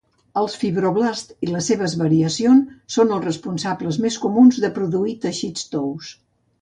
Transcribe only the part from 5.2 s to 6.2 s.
teixits tous.